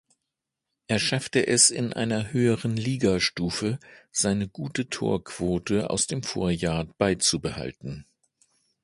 [0.87, 3.77] Er schaffte es in einer höheren Ligastufe
[4.11, 8.07] seine gute Torquote aus dem Vorjahr beizubehalten.